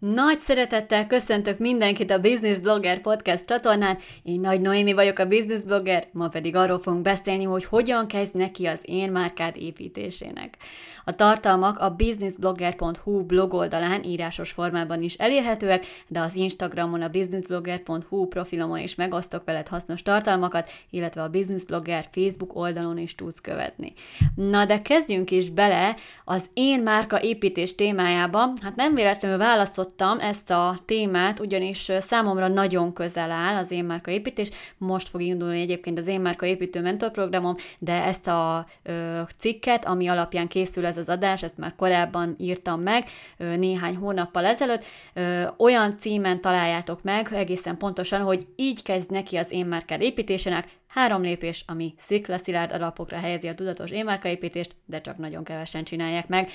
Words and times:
Nagy 0.00 0.38
szeretettel 0.40 1.06
köszöntök 1.06 1.58
mindenkit 1.58 2.10
a 2.10 2.20
Business 2.20 2.58
Blogger 2.58 3.00
Podcast 3.00 3.44
csatornán. 3.44 3.98
Én 4.22 4.40
Nagy 4.40 4.60
Noémi 4.60 4.92
vagyok 4.92 5.18
a 5.18 5.26
Business 5.26 5.62
Blogger, 5.62 6.08
ma 6.12 6.28
pedig 6.28 6.56
arról 6.56 6.78
fogunk 6.78 7.02
beszélni, 7.02 7.44
hogy 7.44 7.64
hogyan 7.64 8.06
kezd 8.06 8.34
neki 8.34 8.66
az 8.66 8.80
én 8.82 9.12
márkád 9.12 9.56
építésének. 9.56 10.56
A 11.04 11.14
tartalmak 11.14 11.78
a 11.78 11.94
businessblogger.hu 11.94 13.24
blog 13.24 13.54
oldalán 13.54 14.04
írásos 14.04 14.50
formában 14.50 15.02
is 15.02 15.14
elérhetőek, 15.14 15.84
de 16.08 16.20
az 16.20 16.34
Instagramon 16.34 17.02
a 17.02 17.08
businessblogger.hu 17.08 18.26
profilomon 18.26 18.78
is 18.78 18.94
megosztok 18.94 19.44
veled 19.44 19.68
hasznos 19.68 20.02
tartalmakat, 20.02 20.70
illetve 20.90 21.22
a 21.22 21.28
Business 21.28 21.64
Blogger 21.64 22.08
Facebook 22.10 22.56
oldalon 22.56 22.98
is 22.98 23.14
tudsz 23.14 23.40
követni. 23.40 23.92
Na 24.34 24.64
de 24.64 24.82
kezdjünk 24.82 25.30
is 25.30 25.50
bele 25.50 25.96
az 26.24 26.44
én 26.54 26.82
márka 26.82 27.22
építés 27.22 27.74
témájába. 27.74 28.52
Hát 28.62 28.76
nem 28.76 28.94
véletlenül 28.94 29.38
választott 29.38 29.87
választottam 29.88 30.18
ezt 30.18 30.50
a 30.50 30.74
témát, 30.84 31.40
ugyanis 31.40 31.90
számomra 31.98 32.48
nagyon 32.48 32.92
közel 32.92 33.30
áll 33.30 33.56
az 33.56 33.70
én 33.70 33.84
márka 33.84 34.10
építés. 34.10 34.48
Most 34.78 35.08
fog 35.08 35.20
indulni 35.20 35.60
egyébként 35.60 35.98
az 35.98 36.06
én 36.06 36.20
márka 36.20 36.46
építő 36.46 36.80
mentorprogramom, 36.80 37.54
de 37.78 37.92
ezt 38.04 38.26
a 38.26 38.66
ö, 38.82 39.20
cikket, 39.38 39.84
ami 39.84 40.08
alapján 40.08 40.48
készül 40.48 40.86
ez 40.86 40.96
az 40.96 41.08
adás, 41.08 41.42
ezt 41.42 41.58
már 41.58 41.74
korábban 41.76 42.34
írtam 42.38 42.80
meg, 42.80 43.04
ö, 43.36 43.56
néhány 43.56 43.96
hónappal 43.96 44.44
ezelőtt, 44.44 44.84
ö, 45.14 45.42
olyan 45.56 45.98
címen 45.98 46.40
találjátok 46.40 47.02
meg 47.02 47.28
egészen 47.32 47.76
pontosan, 47.76 48.20
hogy 48.20 48.46
így 48.56 48.82
kezd 48.82 49.10
neki 49.10 49.36
az 49.36 49.50
én 49.50 49.66
márkád 49.66 50.00
építésének, 50.00 50.76
Három 50.88 51.22
lépés, 51.22 51.64
ami 51.66 51.94
sziklaszilárd 51.98 52.72
alapokra 52.72 53.16
helyezi 53.16 53.48
a 53.48 53.54
tudatos 53.54 53.90
énmárkaépítést, 53.90 54.74
de 54.86 55.00
csak 55.00 55.16
nagyon 55.16 55.44
kevesen 55.44 55.84
csinálják 55.84 56.28
meg. 56.28 56.50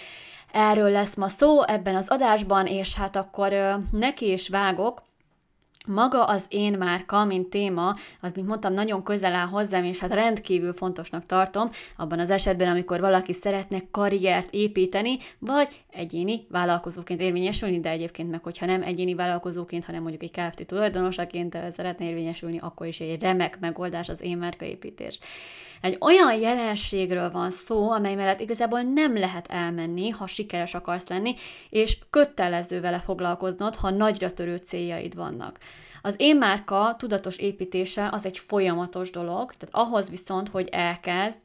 Erről 0.53 0.89
lesz 0.89 1.15
ma 1.15 1.27
szó 1.27 1.63
ebben 1.63 1.95
az 1.95 2.07
adásban, 2.09 2.65
és 2.65 2.95
hát 2.95 3.15
akkor 3.15 3.53
neki 3.91 4.31
is 4.31 4.49
vágok, 4.49 5.01
maga 5.87 6.23
az 6.23 6.45
én 6.49 6.77
márka, 6.77 7.25
mint 7.25 7.49
téma, 7.49 7.95
az, 8.21 8.31
mint 8.35 8.47
mondtam, 8.47 8.73
nagyon 8.73 9.03
közel 9.03 9.33
áll 9.33 9.47
hozzám, 9.47 9.83
és 9.83 9.99
hát 9.99 10.13
rendkívül 10.13 10.73
fontosnak 10.73 11.25
tartom 11.25 11.69
abban 11.97 12.19
az 12.19 12.29
esetben, 12.29 12.67
amikor 12.67 12.99
valaki 12.99 13.33
szeretne 13.33 13.77
karriert 13.91 14.53
építeni, 14.53 15.17
vagy 15.39 15.81
egyéni 15.91 16.45
vállalkozóként 16.49 17.21
érvényesülni, 17.21 17.79
de 17.79 17.89
egyébként 17.89 18.31
meg, 18.31 18.43
hogyha 18.43 18.65
nem 18.65 18.81
egyéni 18.81 19.15
vállalkozóként, 19.15 19.85
hanem 19.85 20.01
mondjuk 20.01 20.23
egy 20.23 20.31
Kft. 20.31 20.65
tulajdonosaként 20.65 21.57
szeretne 21.75 22.05
érvényesülni, 22.05 22.57
akkor 22.59 22.87
is 22.87 22.99
egy 22.99 23.21
remek 23.21 23.59
megoldás 23.59 24.09
az 24.09 24.21
én 24.21 24.37
márkaépítés. 24.37 25.19
Egy 25.83 25.97
olyan 25.99 26.39
jelenségről 26.39 27.31
van 27.31 27.51
szó, 27.51 27.91
amely 27.91 28.15
mellett 28.15 28.39
igazából 28.39 28.81
nem 28.81 29.17
lehet 29.17 29.47
elmenni, 29.47 30.09
ha 30.09 30.27
sikeres 30.27 30.73
akarsz 30.73 31.07
lenni, 31.07 31.35
és 31.69 31.97
kötelező 32.09 32.81
vele 32.81 32.99
foglalkoznod, 32.99 33.75
ha 33.75 33.89
nagyra 33.89 34.33
törő 34.33 34.55
céljaid 34.55 35.15
vannak. 35.15 35.57
Az 36.05 36.15
én 36.17 36.37
márka 36.37 36.95
tudatos 36.97 37.37
építése 37.37 38.09
az 38.11 38.25
egy 38.25 38.37
folyamatos 38.37 39.09
dolog, 39.09 39.53
tehát 39.53 39.87
ahhoz 39.87 40.09
viszont, 40.09 40.49
hogy 40.49 40.67
elkezd, 40.71 41.39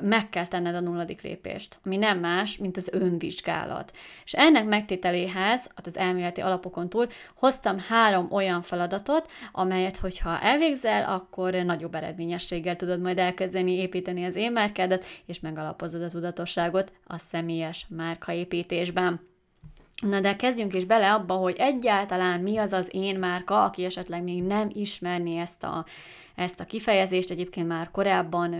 meg 0.00 0.28
kell 0.30 0.46
tenned 0.46 0.74
a 0.74 0.80
nulladik 0.80 1.22
lépést, 1.22 1.80
ami 1.84 1.96
nem 1.96 2.18
más, 2.18 2.56
mint 2.56 2.76
az 2.76 2.88
önvizsgálat. 2.92 3.92
És 4.24 4.32
ennek 4.32 4.66
megtételéhez, 4.66 5.70
hát 5.74 5.86
az 5.86 5.96
elméleti 5.96 6.40
alapokon 6.40 6.88
túl, 6.88 7.06
hoztam 7.34 7.76
három 7.88 8.28
olyan 8.30 8.62
feladatot, 8.62 9.30
amelyet, 9.52 9.96
hogyha 9.96 10.40
elvégzel, 10.40 11.04
akkor 11.04 11.52
nagyobb 11.52 11.94
eredményességgel 11.94 12.76
tudod 12.76 13.00
majd 13.00 13.18
elkezdeni 13.18 13.72
építeni 13.72 14.24
az 14.24 14.34
én 14.34 14.52
márkádat, 14.52 15.04
és 15.26 15.40
megalapozod 15.40 16.02
a 16.02 16.08
tudatosságot 16.08 16.92
a 17.06 17.18
személyes 17.18 17.86
márkaépítésben. 17.88 19.31
Na 20.08 20.20
de 20.20 20.36
kezdjünk 20.36 20.74
is 20.74 20.84
bele 20.84 21.12
abba, 21.12 21.34
hogy 21.34 21.56
egyáltalán 21.58 22.40
mi 22.40 22.56
az 22.56 22.72
az 22.72 22.88
én 22.90 23.18
márka, 23.18 23.64
aki 23.64 23.84
esetleg 23.84 24.22
még 24.22 24.42
nem 24.42 24.70
ismerné 24.72 25.38
ezt 25.38 25.62
a, 25.62 25.84
ezt 26.34 26.60
a 26.60 26.64
kifejezést. 26.64 27.30
Egyébként 27.30 27.68
már 27.68 27.90
korábban, 27.90 28.50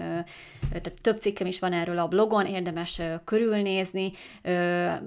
tehát 0.70 0.92
több 1.00 1.20
cikkem 1.20 1.46
is 1.46 1.58
van 1.58 1.72
erről 1.72 1.98
a 1.98 2.08
blogon, 2.08 2.46
érdemes 2.46 3.00
körülnézni. 3.24 4.12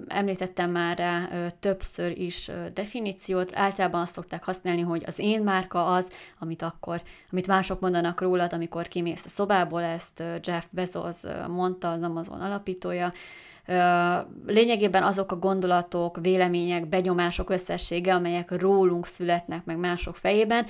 Említettem 0.07 0.71
már 0.71 0.97
rá 0.97 1.27
többször 1.59 2.17
is 2.17 2.51
definíciót. 2.73 3.51
Általában 3.53 4.01
azt 4.01 4.13
szokták 4.13 4.43
használni, 4.43 4.81
hogy 4.81 5.03
az 5.05 5.19
én 5.19 5.41
márka 5.41 5.85
az, 5.85 6.07
amit 6.39 6.61
akkor, 6.61 7.01
amit 7.31 7.47
mások 7.47 7.79
mondanak 7.79 8.21
rólad, 8.21 8.53
amikor 8.53 8.87
kimész 8.87 9.25
a 9.25 9.29
szobából, 9.29 9.81
ezt 9.81 10.23
Jeff 10.43 10.65
Bezos 10.71 11.17
mondta, 11.47 11.91
az 11.91 12.01
Amazon 12.01 12.41
alapítója, 12.41 13.13
lényegében 14.45 15.03
azok 15.03 15.31
a 15.31 15.39
gondolatok, 15.39 16.17
vélemények, 16.21 16.87
benyomások 16.87 17.49
összessége, 17.49 18.13
amelyek 18.13 18.61
rólunk 18.61 19.05
születnek 19.05 19.65
meg 19.65 19.77
mások 19.77 20.15
fejében, 20.15 20.65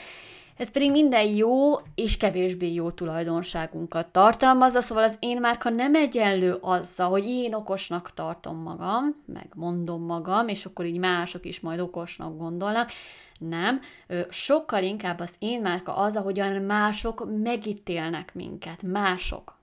ez 0.58 0.72
pedig 0.72 0.92
minden 0.92 1.26
jó 1.26 1.74
és 1.96 2.18
kevésbé 2.18 2.74
jó 2.74 2.92
tulajdonságunkat 2.92 4.08
tartalmazza, 4.08 4.82
szóval 4.82 5.04
az 5.04 5.16
én 5.20 5.40
márka 5.40 5.70
nem 5.70 5.96
egyenlő 5.96 6.58
azzal, 6.62 7.10
hogy 7.10 7.28
én 7.28 7.54
okosnak 7.54 8.14
tartom 8.14 8.58
magam, 8.58 9.24
meg 9.26 9.48
mondom 9.56 10.06
magam, 10.06 10.48
és 10.48 10.66
akkor 10.66 10.86
így 10.86 11.00
mások 11.00 11.46
is 11.46 11.60
majd 11.60 11.80
okosnak 11.80 12.38
gondolnak. 12.38 12.92
Nem, 13.40 13.80
sokkal 14.30 14.84
inkább 14.84 15.20
az 15.20 15.34
én 15.40 15.62
márka 15.62 15.96
az, 15.96 16.16
ahogyan 16.16 16.62
mások 16.62 17.28
megítélnek 17.44 18.34
minket, 18.34 18.84
mások. 18.84 19.58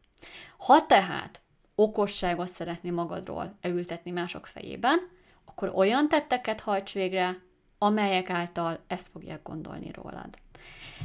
Ha 0.58 0.86
tehát 0.86 1.40
okosságot 1.74 2.48
szeretné 2.48 2.90
magadról 2.90 3.56
elültetni 3.60 4.10
mások 4.10 4.46
fejében, 4.46 4.98
akkor 5.44 5.72
olyan 5.74 6.08
tetteket 6.08 6.60
hajts 6.60 6.92
végre, 6.92 7.38
amelyek 7.78 8.30
által 8.30 8.78
ezt 8.86 9.08
fogják 9.08 9.42
gondolni 9.42 9.90
rólad. 9.92 10.28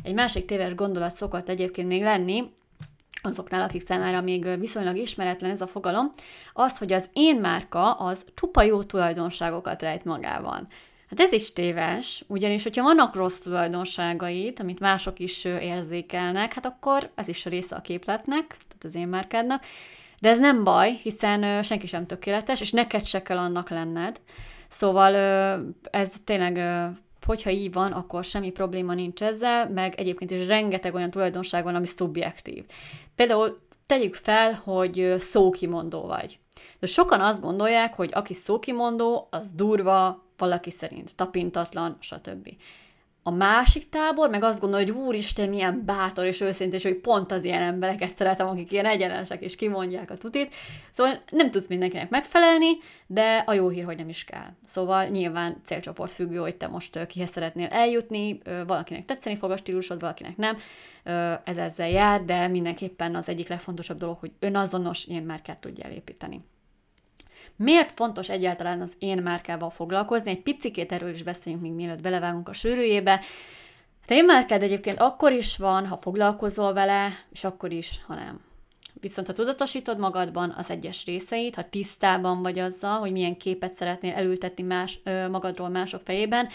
Egy 0.03 0.13
másik 0.13 0.45
téves 0.45 0.75
gondolat 0.75 1.15
szokott 1.15 1.49
egyébként 1.49 1.87
még 1.87 2.01
lenni, 2.01 2.55
azoknál, 3.21 3.61
akik 3.61 3.81
számára 3.81 4.21
még 4.21 4.59
viszonylag 4.59 4.97
ismeretlen 4.97 5.51
ez 5.51 5.61
a 5.61 5.67
fogalom, 5.67 6.11
az, 6.53 6.77
hogy 6.77 6.93
az 6.93 7.09
én 7.13 7.39
márka 7.39 7.91
az 7.91 8.25
csupa 8.35 8.63
jó 8.63 8.83
tulajdonságokat 8.83 9.81
rejt 9.81 10.05
magában. 10.05 10.67
Hát 11.09 11.19
ez 11.19 11.31
is 11.31 11.53
téves, 11.53 12.23
ugyanis, 12.27 12.63
hogyha 12.63 12.83
vannak 12.83 13.15
rossz 13.15 13.39
tulajdonságait, 13.39 14.59
amit 14.59 14.79
mások 14.79 15.19
is 15.19 15.45
érzékelnek, 15.45 16.53
hát 16.53 16.65
akkor 16.65 17.11
ez 17.15 17.27
is 17.27 17.45
a 17.45 17.49
része 17.49 17.75
a 17.75 17.81
képletnek, 17.81 18.47
tehát 18.47 18.83
az 18.83 18.95
én 18.95 19.07
márkádnak, 19.07 19.63
de 20.21 20.29
ez 20.29 20.39
nem 20.39 20.63
baj, 20.63 20.91
hiszen 20.91 21.63
senki 21.63 21.87
sem 21.87 22.05
tökéletes, 22.05 22.61
és 22.61 22.71
neked 22.71 23.05
se 23.05 23.21
kell 23.21 23.37
annak 23.37 23.69
lenned. 23.69 24.21
Szóval 24.67 25.15
ez 25.91 26.13
tényleg 26.23 26.59
hogyha 27.25 27.49
így 27.49 27.73
van, 27.73 27.91
akkor 27.91 28.23
semmi 28.23 28.49
probléma 28.49 28.93
nincs 28.93 29.23
ezzel, 29.23 29.69
meg 29.69 29.95
egyébként 29.95 30.31
is 30.31 30.47
rengeteg 30.47 30.93
olyan 30.93 31.09
tulajdonság 31.09 31.63
van, 31.63 31.75
ami 31.75 31.85
szubjektív. 31.85 32.65
Például 33.15 33.59
tegyük 33.85 34.15
fel, 34.15 34.53
hogy 34.63 35.15
szókimondó 35.19 36.01
vagy. 36.01 36.39
De 36.79 36.87
sokan 36.87 37.21
azt 37.21 37.41
gondolják, 37.41 37.93
hogy 37.93 38.09
aki 38.13 38.33
szókimondó, 38.33 39.27
az 39.31 39.51
durva, 39.51 40.25
valaki 40.37 40.71
szerint 40.71 41.15
tapintatlan, 41.15 41.97
stb. 41.99 42.49
A 43.27 43.31
másik 43.31 43.89
tábor 43.89 44.29
meg 44.29 44.43
azt 44.43 44.59
gondolja, 44.59 44.93
hogy 44.93 45.03
úristen, 45.03 45.49
milyen 45.49 45.83
bátor 45.85 46.25
és 46.25 46.41
őszinte, 46.41 46.75
és 46.75 46.83
hogy 46.83 46.95
pont 46.95 47.31
az 47.31 47.43
ilyen 47.43 47.61
embereket 47.61 48.17
szeretem, 48.17 48.47
akik 48.47 48.71
ilyen 48.71 48.85
egyenesek 48.85 49.41
és 49.41 49.55
kimondják 49.55 50.11
a 50.11 50.17
tutit. 50.17 50.55
Szóval 50.91 51.21
nem 51.31 51.51
tudsz 51.51 51.67
mindenkinek 51.67 52.09
megfelelni, 52.09 52.67
de 53.07 53.43
a 53.45 53.53
jó 53.53 53.69
hír, 53.69 53.83
hogy 53.83 53.97
nem 53.97 54.09
is 54.09 54.23
kell. 54.23 54.49
Szóval 54.63 55.05
nyilván 55.05 55.61
célcsoport 55.63 56.11
függő, 56.11 56.37
hogy 56.37 56.55
te 56.55 56.67
most 56.67 57.05
kihez 57.05 57.29
szeretnél 57.29 57.67
eljutni, 57.67 58.41
valakinek 58.67 59.05
tetszeni 59.05 59.35
fog 59.35 59.51
a 59.51 59.57
stílusod, 59.57 59.99
valakinek 59.99 60.37
nem. 60.37 60.57
Ez 61.43 61.57
ezzel 61.57 61.89
jár, 61.89 62.23
de 62.23 62.47
mindenképpen 62.47 63.15
az 63.15 63.29
egyik 63.29 63.47
legfontosabb 63.47 63.97
dolog, 63.97 64.17
hogy 64.19 64.31
önazonos 64.39 65.05
ilyen 65.05 65.23
márkát 65.23 65.59
tudja 65.59 65.83
elépíteni. 65.83 66.39
Miért 67.57 67.91
fontos 67.91 68.29
egyáltalán 68.29 68.81
az 68.81 68.93
én 68.99 69.21
márkával 69.21 69.69
foglalkozni? 69.69 70.29
Egy 70.29 70.41
picikét 70.41 70.91
erről 70.91 71.09
is 71.09 71.23
beszéljünk, 71.23 71.63
még 71.63 71.73
mielőtt 71.73 72.01
belevágunk 72.01 72.49
a 72.49 72.53
sűrűjébe. 72.53 73.11
Hát 74.01 74.11
én 74.11 74.25
márkád 74.25 74.61
egyébként 74.61 74.99
akkor 74.99 75.31
is 75.31 75.57
van, 75.57 75.87
ha 75.87 75.97
foglalkozol 75.97 76.73
vele, 76.73 77.09
és 77.31 77.43
akkor 77.43 77.71
is, 77.71 78.01
ha 78.07 78.15
nem. 78.15 78.41
Viszont 79.01 79.27
ha 79.27 79.33
tudatosítod 79.33 79.97
magadban 79.97 80.53
az 80.57 80.69
egyes 80.69 81.05
részeit, 81.05 81.55
ha 81.55 81.69
tisztában 81.69 82.41
vagy 82.41 82.59
azzal, 82.59 82.99
hogy 82.99 83.11
milyen 83.11 83.37
képet 83.37 83.73
szeretnél 83.73 84.13
elültetni 84.13 84.63
más, 84.63 84.99
magadról 85.31 85.69
mások 85.69 86.01
fejében, 86.03 86.47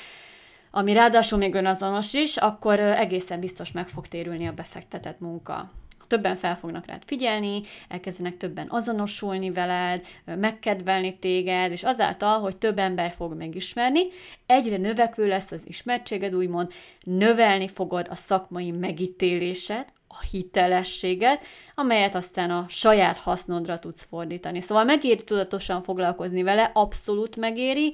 ami 0.71 0.93
ráadásul 0.93 1.39
még 1.39 1.55
önazonos 1.55 2.13
is, 2.13 2.37
akkor 2.37 2.81
egészen 2.81 3.41
biztos 3.41 3.73
meg 3.73 3.89
fog 3.89 4.09
térülni 4.09 4.47
a 4.47 4.53
befektetett 4.53 5.21
munka 5.21 5.71
többen 6.13 6.37
fel 6.37 6.57
fognak 6.57 6.87
rád 6.87 7.03
figyelni, 7.07 7.63
elkezdenek 7.89 8.37
többen 8.37 8.67
azonosulni 8.71 9.51
veled, 9.51 10.07
megkedvelni 10.25 11.19
téged, 11.19 11.73
és 11.73 11.83
azáltal, 11.83 12.41
hogy 12.41 12.57
több 12.57 12.79
ember 12.79 13.13
fog 13.17 13.35
megismerni, 13.35 14.01
egyre 14.47 14.77
növekvő 14.77 15.29
lesz 15.29 15.51
az 15.51 15.61
ismertséged, 15.65 16.35
úgymond 16.35 16.73
növelni 17.01 17.69
fogod 17.69 18.07
a 18.11 18.15
szakmai 18.15 18.71
megítélésed, 18.71 19.85
a 20.09 20.21
hitelességet, 20.31 21.45
amelyet 21.75 22.15
aztán 22.15 22.51
a 22.51 22.67
saját 22.69 23.17
hasznodra 23.17 23.79
tudsz 23.79 24.07
fordítani. 24.09 24.61
Szóval 24.61 24.85
megéri 24.85 25.25
tudatosan 25.25 25.83
foglalkozni 25.83 26.43
vele, 26.43 26.71
abszolút 26.75 27.37
megéri. 27.37 27.93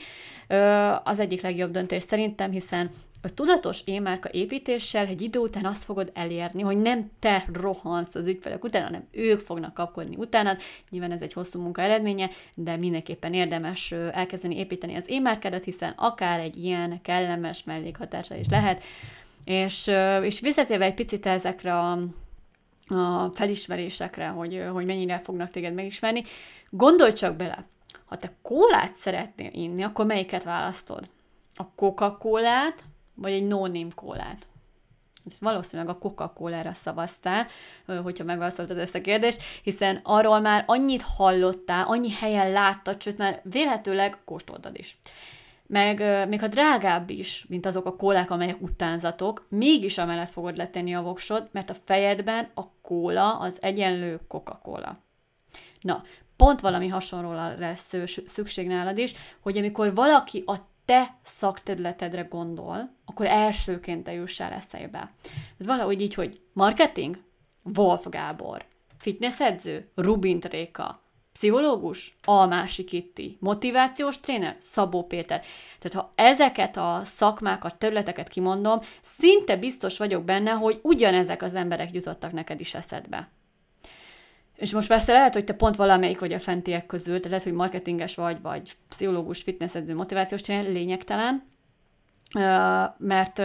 Az 1.05 1.19
egyik 1.19 1.43
legjobb 1.43 1.71
döntés 1.71 2.03
szerintem, 2.03 2.51
hiszen 2.51 2.91
a 3.29 3.35
tudatos 3.35 3.81
émárka 3.85 4.29
építéssel 4.33 5.07
egy 5.07 5.21
idő 5.21 5.39
után 5.39 5.65
azt 5.65 5.85
fogod 5.85 6.11
elérni, 6.15 6.63
hogy 6.63 6.77
nem 6.77 7.11
te 7.19 7.45
rohansz 7.53 8.15
az 8.15 8.29
ügyfelek 8.29 8.65
után, 8.65 8.83
hanem 8.83 9.07
ők 9.11 9.41
fognak 9.41 9.75
kapkodni 9.75 10.17
utánad. 10.17 10.61
Nyilván 10.91 11.13
ez 11.13 11.23
egy 11.23 11.33
hosszú 11.33 11.61
munka 11.61 11.83
eredménye, 11.83 12.31
de 12.55 12.77
mindenképpen 12.77 13.35
érdemes 13.35 13.93
elkezdeni 13.93 14.57
építeni 14.57 14.95
az 14.95 15.09
émárkádat, 15.09 15.65
hiszen 15.65 15.93
akár 15.97 16.41
egy 16.41 16.57
ilyen 16.57 17.01
kellemes 17.03 17.65
mellékhatása 17.65 18.35
is 18.35 18.47
lehet. 18.51 18.83
És, 19.45 19.91
és 20.23 20.41
visszatérve 20.41 20.85
egy 20.85 20.95
picit 20.95 21.27
ezekre 21.27 21.79
a, 21.79 21.93
a 22.89 23.31
felismerésekre, 23.33 24.27
hogy, 24.29 24.65
hogy 24.73 24.87
mennyire 24.87 25.19
fognak 25.19 25.51
téged 25.51 25.75
megismerni, 25.75 26.23
gondolj 26.71 27.13
csak 27.13 27.37
bele, 27.37 27.67
ha 28.05 28.17
te 28.17 28.33
kólát 28.43 28.97
szeretnél 28.97 29.51
inni, 29.53 29.83
akkor 29.83 30.07
melyiket 30.07 30.45
választod? 30.45 31.09
A 31.57 31.65
Coca-Colát, 31.75 32.85
vagy 33.21 33.33
egy 33.33 33.47
no-name 33.47 33.91
kólát? 33.95 34.47
Ez 35.27 35.41
valószínűleg 35.41 35.95
a 35.95 35.99
Coca-Cola-ra 35.99 36.73
szavaztál, 36.73 37.47
hogyha 38.03 38.25
megválaszoltad 38.25 38.79
ezt 38.79 38.95
a 38.95 39.01
kérdést, 39.01 39.43
hiszen 39.63 40.01
arról 40.03 40.41
már 40.41 40.65
annyit 40.67 41.03
hallottál, 41.03 41.87
annyi 41.87 42.11
helyen 42.11 42.51
láttad, 42.51 43.03
sőt 43.03 43.19
már 43.19 43.41
vélhetőleg 43.43 44.19
kóstoltad 44.25 44.79
is. 44.79 44.99
Meg 45.67 46.29
még 46.29 46.41
ha 46.41 46.49
drágább 46.49 47.11
is, 47.11 47.45
mint 47.49 47.67
azok 47.67 47.87
a 47.87 47.97
kólák, 47.97 48.31
amelyek 48.31 48.63
utánzatok, 48.63 49.47
mégis 49.49 49.99
amellett 49.99 50.31
fogod 50.31 50.57
letenni 50.57 50.95
a 50.95 51.03
voksod, 51.03 51.49
mert 51.53 51.71
a 51.71 51.77
fejedben 51.85 52.51
a 52.55 52.63
kóla 52.83 53.39
az 53.39 53.59
egyenlő 53.63 54.21
Coca-Cola. 54.29 54.99
Na, 55.81 56.03
pont 56.37 56.61
valami 56.61 56.89
hasonlóra 56.89 57.55
lesz 57.59 57.95
szükség 58.27 58.67
nálad 58.67 58.99
is, 58.99 59.15
hogy 59.41 59.57
amikor 59.57 59.95
valaki 59.95 60.43
a 60.47 60.57
te 60.89 61.19
szakterületedre 61.23 62.23
gondol, 62.23 62.91
akkor 63.05 63.27
elsőként 63.27 64.05
te 64.05 64.13
jussál 64.13 64.53
eszébe. 64.53 65.13
Ez 65.59 65.67
valahogy 65.67 66.01
így, 66.01 66.15
hogy 66.15 66.41
marketing? 66.53 67.19
Wolf 67.77 68.07
Gábor. 68.09 68.65
Fitnessedző? 68.99 69.91
Rubint 69.95 70.45
Réka. 70.45 71.03
Pszichológus? 71.33 72.17
Almási 72.25 72.85
Kitti. 72.85 73.37
Motivációs 73.41 74.21
tréner? 74.21 74.57
Szabó 74.59 75.07
Péter. 75.07 75.43
Tehát 75.79 76.07
ha 76.07 76.13
ezeket 76.15 76.77
a 76.77 77.03
szakmákat, 77.05 77.79
területeket 77.79 78.29
kimondom, 78.29 78.81
szinte 79.03 79.57
biztos 79.57 79.99
vagyok 79.99 80.25
benne, 80.25 80.51
hogy 80.51 80.81
ugyanezek 80.83 81.43
az 81.43 81.55
emberek 81.55 81.93
jutottak 81.93 82.33
neked 82.33 82.61
is 82.61 82.75
eszedbe. 82.75 83.29
És 84.59 84.73
most 84.73 84.89
persze 84.89 85.13
lehet, 85.13 85.35
hogy 85.35 85.45
te 85.45 85.53
pont 85.53 85.77
valamelyik 85.77 86.19
vagy 86.19 86.33
a 86.33 86.39
fentiek 86.39 86.87
közül, 86.87 87.15
tehát 87.15 87.29
lehet, 87.29 87.45
hogy 87.45 87.53
marketinges 87.53 88.15
vagy, 88.15 88.41
vagy 88.43 88.77
pszichológus, 88.89 89.43
fitnessedző, 89.43 89.95
motivációs 89.95 90.41
tréner, 90.41 90.65
lényegtelen, 90.65 91.47
mert 92.99 93.43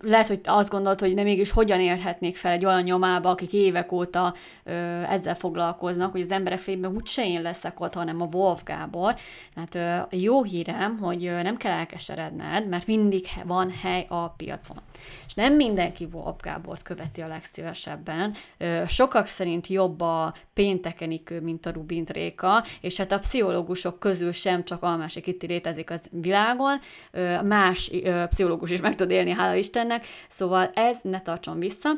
lehet, 0.00 0.26
hogy 0.26 0.40
azt 0.44 0.70
gondolt, 0.70 1.00
hogy 1.00 1.14
nem 1.14 1.24
mégis 1.24 1.50
hogyan 1.50 1.80
érhetnék 1.80 2.36
fel 2.36 2.52
egy 2.52 2.64
olyan 2.64 2.82
nyomába, 2.82 3.30
akik 3.30 3.52
évek 3.52 3.92
óta 3.92 4.34
ö, 4.64 4.72
ezzel 5.02 5.34
foglalkoznak, 5.34 6.12
hogy 6.12 6.20
az 6.20 6.30
emberek 6.30 6.58
fejében 6.58 6.94
úgyse 6.94 7.26
én 7.26 7.42
leszek 7.42 7.80
ott, 7.80 7.94
hanem 7.94 8.20
a 8.20 8.28
Wolf 8.32 8.62
Gábor. 8.64 9.14
Tehát 9.54 10.10
ö, 10.10 10.16
jó 10.16 10.42
hírem, 10.42 10.98
hogy 10.98 11.26
ö, 11.26 11.42
nem 11.42 11.56
kell 11.56 11.72
elkeseredned, 11.72 12.68
mert 12.68 12.86
mindig 12.86 13.26
van 13.44 13.70
hely 13.82 14.06
a 14.08 14.28
piacon. 14.28 14.80
És 15.26 15.34
nem 15.34 15.54
mindenki 15.54 16.08
Wolf 16.12 16.36
Gábort 16.42 16.82
követi 16.82 17.20
a 17.20 17.26
legszívesebben. 17.26 18.34
Ö, 18.58 18.82
sokak 18.88 19.26
szerint 19.26 19.66
jobb 19.66 20.00
a 20.00 20.34
péntekenikő, 20.54 21.40
mint 21.40 21.66
a 21.66 21.70
Rubint 21.70 22.10
Réka, 22.10 22.64
és 22.80 22.96
hát 22.96 23.12
a 23.12 23.18
pszichológusok 23.18 23.98
közül 23.98 24.32
sem 24.32 24.64
csak 24.64 24.82
Almási 24.82 25.20
Kitti 25.20 25.46
létezik 25.46 25.90
az 25.90 26.02
világon, 26.10 26.78
ö, 27.10 27.42
más 27.42 27.90
ö, 27.92 28.24
pszichológus 28.28 28.70
is 28.70 28.80
meg 28.80 28.94
tud 28.94 29.10
élni, 29.10 29.30
hála 29.30 29.54
Istennek, 29.56 30.06
szóval 30.28 30.70
ez 30.74 30.98
ne 31.02 31.20
tartson 31.20 31.58
vissza. 31.58 31.90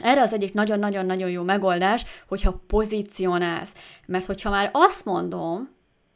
Erre 0.00 0.20
az 0.20 0.32
egyik 0.32 0.54
nagyon-nagyon-nagyon 0.54 1.30
jó 1.30 1.42
megoldás, 1.42 2.04
hogyha 2.28 2.62
pozícionálsz. 2.66 3.72
Mert 4.06 4.24
hogyha 4.24 4.50
már 4.50 4.70
azt 4.72 5.04
mondom, 5.04 5.74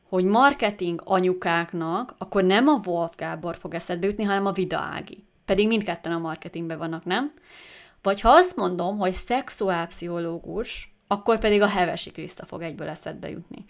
hogy 0.08 0.24
marketing 0.24 1.02
anyukáknak, 1.04 2.14
akkor 2.18 2.44
nem 2.44 2.68
a 2.68 2.80
Wolf 2.84 3.16
Gábor 3.16 3.56
fog 3.56 3.74
eszedbe 3.74 4.06
jutni, 4.06 4.24
hanem 4.24 4.46
a 4.46 4.52
Vida 4.52 4.78
Ági. 4.78 5.24
Pedig 5.44 5.66
mindketten 5.66 6.12
a 6.12 6.18
marketingben 6.18 6.78
vannak, 6.78 7.04
nem? 7.04 7.32
Vagy 8.02 8.20
ha 8.20 8.28
azt 8.28 8.56
mondom, 8.56 8.98
hogy 8.98 9.12
szexuálpszichológus, 9.12 10.89
akkor 11.12 11.38
pedig 11.38 11.62
a 11.62 11.66
Hevesi 11.66 12.10
Kriszta 12.10 12.46
fog 12.46 12.62
egyből 12.62 12.88
eszedbe 12.88 13.30
jutni. 13.30 13.64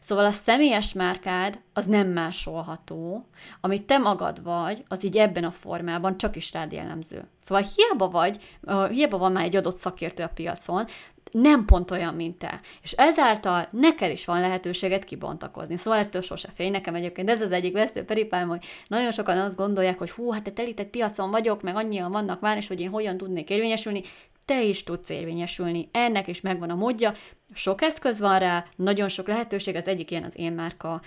Szóval 0.00 0.24
a 0.24 0.30
személyes 0.30 0.92
márkád 0.92 1.60
az 1.72 1.84
nem 1.84 2.08
másolható, 2.08 3.26
amit 3.60 3.84
te 3.84 3.98
magad 3.98 4.42
vagy, 4.42 4.82
az 4.88 5.04
így 5.04 5.16
ebben 5.16 5.44
a 5.44 5.50
formában 5.50 6.16
csak 6.18 6.36
is 6.36 6.52
rád 6.52 6.72
jellemző. 6.72 7.24
Szóval 7.40 7.64
hiába 7.76 8.08
vagy, 8.08 8.58
hiába 8.90 9.18
van 9.18 9.32
már 9.32 9.44
egy 9.44 9.56
adott 9.56 9.76
szakértő 9.76 10.22
a 10.22 10.30
piacon, 10.34 10.84
nem 11.30 11.64
pont 11.64 11.90
olyan, 11.90 12.14
mint 12.14 12.38
te. 12.38 12.60
És 12.82 12.92
ezáltal 12.92 13.68
neked 13.70 14.10
is 14.10 14.24
van 14.24 14.40
lehetőséget 14.40 15.04
kibontakozni. 15.04 15.76
Szóval 15.76 15.98
ettől 15.98 16.22
sose 16.22 16.48
félj. 16.54 16.70
Nekem 16.70 16.94
egyébként 16.94 17.30
ez 17.30 17.40
az 17.40 17.50
egyik 17.50 17.72
vesztő 17.72 18.04
peripálom, 18.04 18.48
hogy 18.48 18.64
nagyon 18.88 19.10
sokan 19.10 19.38
azt 19.38 19.56
gondolják, 19.56 19.98
hogy 19.98 20.10
hú, 20.10 20.30
hát 20.30 20.42
te 20.42 20.50
telített 20.50 20.90
piacon 20.90 21.30
vagyok, 21.30 21.62
meg 21.62 21.76
annyian 21.76 22.10
vannak 22.10 22.40
már, 22.40 22.56
és 22.56 22.68
hogy 22.68 22.80
én 22.80 22.90
hogyan 22.90 23.16
tudnék 23.16 23.50
érvényesülni 23.50 24.02
te 24.46 24.62
is 24.62 24.82
tudsz 24.82 25.08
érvényesülni. 25.08 25.88
Ennek 25.92 26.26
is 26.26 26.40
megvan 26.40 26.70
a 26.70 26.74
módja, 26.74 27.12
sok 27.54 27.82
eszköz 27.82 28.18
van 28.18 28.38
rá, 28.38 28.64
nagyon 28.76 29.08
sok 29.08 29.28
lehetőség, 29.28 29.74
az 29.74 29.86
egyik 29.86 30.10
ilyen 30.10 30.22
az 30.22 30.38
én 30.38 30.52
márka 30.52 31.00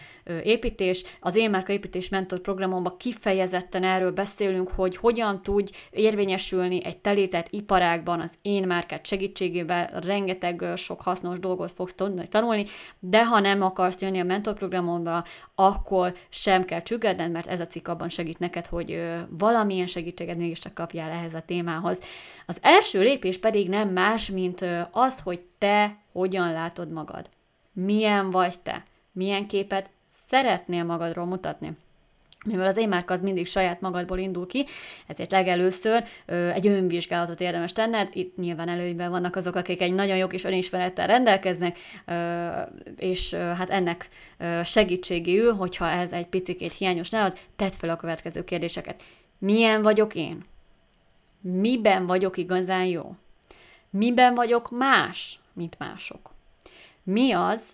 építés. 0.43 1.03
Az 1.19 1.35
én 1.35 1.49
márka 1.49 1.71
építés 1.71 2.09
mentor 2.09 2.39
programomban 2.39 2.97
kifejezetten 2.97 3.83
erről 3.83 4.11
beszélünk, 4.11 4.67
hogy 4.67 4.97
hogyan 4.97 5.41
tudj 5.41 5.71
érvényesülni 5.91 6.85
egy 6.85 6.97
telített 6.97 7.47
iparágban 7.49 8.19
az 8.19 8.33
én 8.41 8.67
márkát 8.67 9.05
segítségével, 9.05 9.99
rengeteg 10.03 10.65
sok 10.75 11.01
hasznos 11.01 11.39
dolgot 11.39 11.71
fogsz 11.71 11.93
tudni 11.93 12.27
tanulni, 12.27 12.65
de 12.99 13.25
ha 13.25 13.39
nem 13.39 13.61
akarsz 13.61 14.01
jönni 14.01 14.19
a 14.19 14.23
mentor 14.23 14.53
programomba, 14.53 15.23
akkor 15.55 16.13
sem 16.29 16.65
kell 16.65 16.81
csüggedned, 16.81 17.31
mert 17.31 17.47
ez 17.47 17.59
a 17.59 17.67
cikk 17.67 17.87
abban 17.87 18.09
segít 18.09 18.39
neked, 18.39 18.65
hogy 18.65 19.01
valamilyen 19.29 19.87
segítséget 19.87 20.37
mégiscsak 20.37 20.73
kapjál 20.73 21.11
ehhez 21.11 21.33
a 21.33 21.43
témához. 21.45 21.99
Az 22.49 22.57
első 22.61 23.01
lépés 23.01 23.37
pedig 23.37 23.69
nem 23.69 23.89
más, 23.89 24.29
mint 24.29 24.65
az, 24.91 25.19
hogy 25.19 25.41
te 25.57 25.97
hogyan 26.11 26.51
látod 26.51 26.91
magad. 26.91 27.29
Milyen 27.73 28.29
vagy 28.29 28.59
te? 28.59 28.83
Milyen 29.11 29.47
képet 29.47 29.89
szeretnél 30.27 30.83
magadról 30.83 31.25
mutatni? 31.25 31.77
mivel 32.45 32.67
az 32.67 32.77
én 32.77 32.87
márka 32.87 33.13
az 33.13 33.21
mindig 33.21 33.47
saját 33.47 33.81
magadból 33.81 34.17
indul 34.17 34.47
ki, 34.47 34.65
ezért 35.07 35.31
legelőször 35.31 36.03
ö, 36.25 36.49
egy 36.49 36.67
önvizsgálatot 36.67 37.41
érdemes 37.41 37.71
tenned. 37.71 38.09
Itt 38.13 38.37
nyilván 38.37 38.69
előnyben 38.69 39.09
vannak 39.09 39.35
azok, 39.35 39.55
akik 39.55 39.81
egy 39.81 39.93
nagyon 39.93 40.17
jó 40.17 40.27
kis 40.27 40.43
önismerettel 40.43 41.07
rendelkeznek, 41.07 41.77
ö, 42.05 42.47
és 42.97 43.31
ö, 43.31 43.37
hát 43.37 43.69
ennek 43.69 44.07
ö, 44.37 44.59
segítségéül, 44.63 45.53
hogyha 45.53 45.89
ez 45.89 46.11
egy 46.11 46.27
picikét 46.27 46.73
hiányos 46.73 47.09
nálad, 47.09 47.37
tedd 47.55 47.71
fel 47.77 47.89
a 47.89 47.95
következő 47.95 48.43
kérdéseket. 48.43 49.03
Milyen 49.37 49.81
vagyok 49.81 50.15
én? 50.15 50.43
Miben 51.41 52.05
vagyok 52.05 52.37
igazán 52.37 52.85
jó? 52.85 53.15
Miben 53.89 54.35
vagyok 54.35 54.71
más, 54.71 55.39
mint 55.53 55.77
mások? 55.79 56.33
Mi 57.03 57.31
az, 57.31 57.69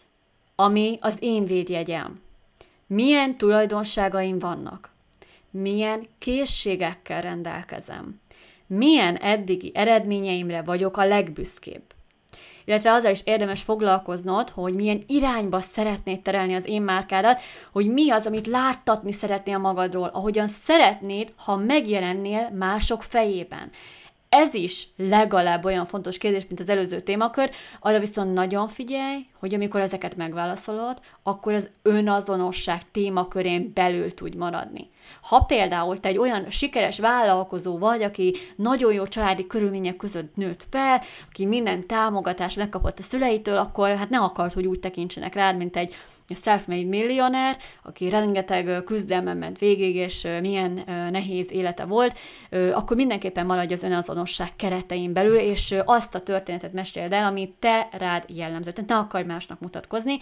ami 0.56 0.98
az 1.02 1.18
én 1.20 1.46
védjegyem? 1.46 2.22
Milyen 2.88 3.38
tulajdonságaim 3.38 4.40
vannak? 4.40 4.90
Milyen 5.50 6.08
készségekkel 6.18 7.22
rendelkezem? 7.22 8.22
Milyen 8.68 9.16
eddigi 9.16 9.72
eredményeimre 9.74 10.62
vagyok 10.62 10.98
a 10.98 11.06
legbüszkébb? 11.06 11.95
Illetve 12.66 12.92
azzal 12.92 13.12
is 13.12 13.22
érdemes 13.24 13.62
foglalkoznod, 13.62 14.50
hogy 14.50 14.74
milyen 14.74 15.04
irányba 15.08 15.60
szeretnéd 15.60 16.22
terelni 16.22 16.56
az 16.56 16.68
én 16.68 16.82
márkádat, 16.82 17.42
hogy 17.72 17.88
mi 17.88 18.12
az, 18.12 18.26
amit 18.26 18.48
láttatni 18.48 19.12
szeretnél 19.12 19.58
magadról, 19.58 20.10
ahogyan 20.14 20.48
szeretnéd, 20.48 21.34
ha 21.36 21.56
megjelennél 21.56 22.50
mások 22.54 23.04
fejében. 23.04 23.72
Ez 24.30 24.54
is 24.54 24.88
legalább 24.98 25.66
olyan 25.66 25.86
fontos 25.86 26.18
kérdés, 26.18 26.46
mint 26.48 26.60
az 26.60 26.70
előző 26.70 27.00
témakör, 27.00 27.50
arra 27.80 28.00
viszont 28.00 28.34
nagyon 28.34 28.68
figyelj, 28.68 29.26
hogy 29.46 29.54
amikor 29.54 29.82
ezeket 29.82 30.16
megválaszolod, 30.16 31.00
akkor 31.24 31.54
az 31.54 31.70
önazonosság 31.82 32.92
témakörén 32.92 33.72
belül 33.74 34.14
tudj 34.14 34.38
maradni. 34.38 34.90
Ha 35.22 35.40
például 35.40 36.00
te 36.00 36.10
egy 36.10 36.18
olyan 36.18 36.46
sikeres 36.50 37.00
vállalkozó 37.00 37.78
vagy, 37.78 38.04
aki 38.04 38.34
nagyon 38.56 38.94
jó 38.94 39.08
családi 39.08 39.48
körülmények 39.48 39.96
között 39.96 40.36
nőtt 40.36 40.68
fel, 40.70 41.02
aki 41.30 41.46
minden 41.46 41.88
támogatást 41.88 42.58
megkapott 42.58 43.00
a 43.00 43.04
szüleitől, 43.04 43.58
akkor 43.58 43.96
hát 43.96 44.10
ne 44.10 44.20
akart, 44.20 44.54
hogy 44.54 44.66
úgy 44.66 44.80
tekintsenek 44.80 45.34
rád, 45.34 45.58
mint 45.58 45.78
egy 45.78 45.96
self-made 46.42 46.88
millionaire, 46.88 47.58
aki 47.84 48.10
rengeteg 48.10 48.84
küzdelmen 48.84 49.38
ment 49.38 49.60
végig, 49.60 49.96
és 49.96 50.28
milyen 50.42 50.80
nehéz 51.12 51.52
élete 51.52 51.84
volt, 51.84 52.20
akkor 52.74 52.96
mindenképpen 52.96 53.46
maradj 53.46 53.74
az 53.74 53.84
önazonosság 53.84 54.56
keretein 54.56 55.14
belül, 55.14 55.38
és 55.38 55.76
azt 55.86 56.16
a 56.16 56.20
történetet 56.20 56.74
meséld 56.74 57.14
el, 57.14 57.26
ami 57.26 57.56
te 57.60 57.90
rád 57.92 58.24
jellemző. 58.28 58.72
Tehát 58.72 58.90
ne 58.90 58.98
akarj 58.98 59.24
másnak 59.36 59.60
mutatkozni. 59.60 60.18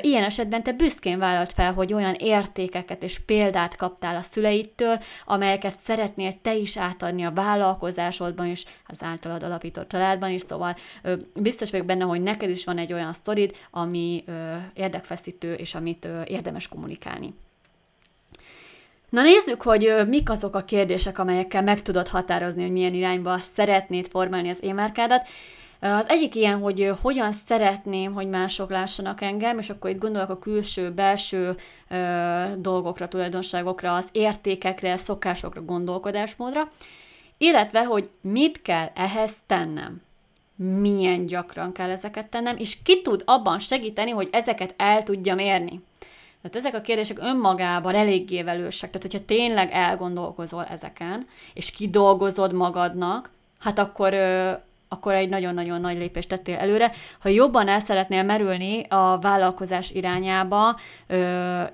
Ilyen 0.00 0.22
esetben 0.22 0.62
te 0.62 0.72
büszkén 0.72 1.18
vállalt 1.18 1.52
fel, 1.52 1.72
hogy 1.72 1.92
olyan 1.92 2.14
értékeket 2.14 3.02
és 3.02 3.18
példát 3.18 3.76
kaptál 3.76 4.16
a 4.16 4.22
szüleitől, 4.22 4.98
amelyeket 5.24 5.78
szeretnél 5.78 6.40
te 6.42 6.54
is 6.54 6.78
átadni 6.78 7.24
a 7.24 7.32
vállalkozásodban 7.32 8.46
is, 8.46 8.64
az 8.86 9.02
általad 9.02 9.42
alapított 9.42 9.88
családban 9.88 10.30
is, 10.30 10.42
szóval 10.46 10.76
biztos 11.34 11.70
vagyok 11.70 11.86
benne, 11.86 12.04
hogy 12.04 12.22
neked 12.22 12.50
is 12.50 12.64
van 12.64 12.78
egy 12.78 12.92
olyan 12.92 13.12
sztorid, 13.12 13.56
ami 13.70 14.24
érdekfeszítő 14.74 15.54
és 15.54 15.74
amit 15.74 16.08
érdemes 16.26 16.68
kommunikálni. 16.68 17.34
Na 19.10 19.22
nézzük, 19.22 19.62
hogy 19.62 19.94
mik 20.08 20.30
azok 20.30 20.54
a 20.54 20.64
kérdések, 20.64 21.18
amelyekkel 21.18 21.62
meg 21.62 21.82
tudod 21.82 22.08
határozni, 22.08 22.62
hogy 22.62 22.72
milyen 22.72 22.94
irányba 22.94 23.38
szeretnéd 23.54 24.08
formálni 24.08 24.50
az 24.50 24.58
émárkádat. 24.60 25.28
Az 25.80 26.08
egyik 26.08 26.34
ilyen, 26.34 26.58
hogy 26.58 26.92
hogyan 27.00 27.32
szeretném, 27.32 28.12
hogy 28.12 28.28
mások 28.28 28.70
lássanak 28.70 29.20
engem, 29.20 29.58
és 29.58 29.70
akkor 29.70 29.90
itt 29.90 29.98
gondolok 29.98 30.30
a 30.30 30.38
külső, 30.38 30.90
belső 30.90 31.56
ö, 31.88 32.44
dolgokra, 32.58 33.08
tulajdonságokra, 33.08 33.94
az 33.94 34.04
értékekre, 34.12 34.96
szokásokra, 34.96 35.62
gondolkodásmódra, 35.62 36.70
illetve, 37.38 37.84
hogy 37.84 38.10
mit 38.20 38.62
kell 38.62 38.90
ehhez 38.94 39.32
tennem 39.46 40.04
milyen 40.56 41.26
gyakran 41.26 41.72
kell 41.72 41.90
ezeket 41.90 42.26
tennem, 42.26 42.56
és 42.56 42.82
ki 42.82 43.02
tud 43.02 43.22
abban 43.26 43.58
segíteni, 43.58 44.10
hogy 44.10 44.28
ezeket 44.32 44.74
el 44.76 45.02
tudjam 45.02 45.38
érni. 45.38 45.80
Tehát 46.42 46.56
ezek 46.56 46.74
a 46.74 46.80
kérdések 46.80 47.18
önmagában 47.18 47.94
eléggé 47.94 48.42
velősek. 48.42 48.90
Tehát, 48.90 49.12
hogyha 49.12 49.26
tényleg 49.26 49.70
elgondolkozol 49.70 50.64
ezeken, 50.64 51.26
és 51.54 51.70
kidolgozod 51.70 52.52
magadnak, 52.52 53.30
hát 53.58 53.78
akkor, 53.78 54.14
akkor 54.88 55.12
egy 55.12 55.28
nagyon-nagyon 55.28 55.80
nagy 55.80 55.98
lépést 55.98 56.28
tettél 56.28 56.56
előre. 56.56 56.92
Ha 57.20 57.28
jobban 57.28 57.68
el 57.68 57.80
szeretnél 57.80 58.22
merülni 58.22 58.82
a 58.88 59.18
vállalkozás 59.18 59.90
irányába, 59.90 60.78